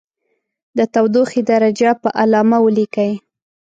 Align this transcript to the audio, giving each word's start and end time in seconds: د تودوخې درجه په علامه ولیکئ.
د 0.77 0.79
تودوخې 0.93 1.41
درجه 1.51 1.91
په 2.01 2.09
علامه 2.21 2.57
ولیکئ. 2.65 3.11